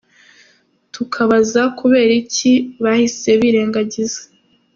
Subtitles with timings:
[0.93, 2.51] Tukabaza ‘Kubera iki
[2.83, 4.21] bahise birengagiza.